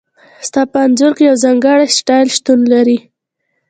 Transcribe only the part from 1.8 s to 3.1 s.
سټایل شتون لري